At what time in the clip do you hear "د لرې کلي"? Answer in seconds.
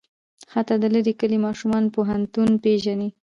0.79-1.37